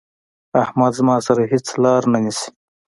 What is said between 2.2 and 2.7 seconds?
نيسي.